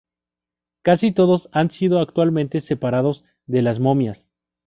[0.81, 4.27] Casi todos han sido actualmente separados de las momias.